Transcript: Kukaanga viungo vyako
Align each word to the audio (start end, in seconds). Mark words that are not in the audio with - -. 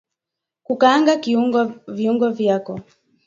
Kukaanga 0.65 1.13
viungo 1.95 2.29
vyako 2.37 2.73